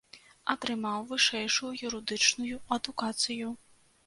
Атрымаў 0.53 1.03
вышэйшую 1.11 1.69
юрыдычную 1.89 2.57
адукацыю. 2.79 3.53